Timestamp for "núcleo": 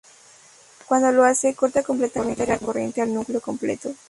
3.13-3.39